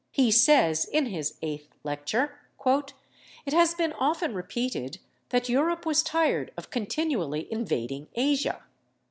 He 0.09 0.31
says, 0.31 0.85
in 0.85 1.05
his 1.05 1.37
eighth 1.43 1.69
lecture, 1.83 2.39
"It 3.45 3.53
has 3.53 3.75
been 3.75 3.93
often 3.93 4.33
repeated 4.33 4.97
that 5.29 5.47
Europe 5.47 5.85
was 5.85 6.01
tired 6.01 6.51
of 6.57 6.71
continually 6.71 7.47
invading 7.53 8.07
Asia. 8.15 8.63